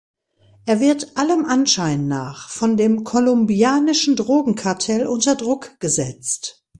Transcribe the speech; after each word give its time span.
Er 0.65 0.79
wird 0.79 1.15
allem 1.15 1.45
Anschein 1.45 2.07
nach 2.07 2.49
von 2.49 2.75
dem 2.75 3.03
kolumbianischen 3.03 4.15
Drogenkartell 4.15 5.05
unter 5.05 5.35
Druck 5.35 5.79
gesetzt. 5.79 6.65